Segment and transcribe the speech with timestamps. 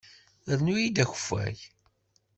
[0.57, 1.57] Rnu-iyi-d akeffay!